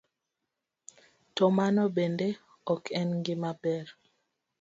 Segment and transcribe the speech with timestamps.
[1.35, 2.27] To mano bende
[2.73, 3.87] ok en gima ber.